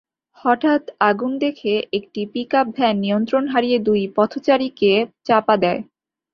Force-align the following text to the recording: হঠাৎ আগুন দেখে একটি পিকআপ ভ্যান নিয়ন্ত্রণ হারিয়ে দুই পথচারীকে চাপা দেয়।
হঠাৎ 0.37 0.81
আগুন 1.01 1.31
দেখে 1.39 1.73
একটি 1.93 2.21
পিকআপ 2.33 2.67
ভ্যান 2.77 2.95
নিয়ন্ত্রণ 2.99 3.43
হারিয়ে 3.47 3.77
দুই 3.79 4.01
পথচারীকে 4.17 4.91
চাপা 5.27 5.55
দেয়। 5.63 5.81